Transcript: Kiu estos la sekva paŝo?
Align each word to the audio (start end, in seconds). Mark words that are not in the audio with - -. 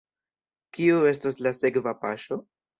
Kiu 0.77 1.05
estos 1.11 1.39
la 1.47 1.53
sekva 1.61 1.97
paŝo? 2.03 2.43